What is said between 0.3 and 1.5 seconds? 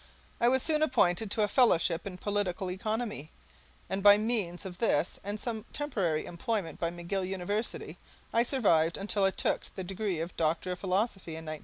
I was soon appointed to a